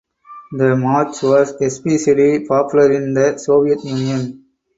[0.53, 4.43] The march was especially popular in the Soviet Union.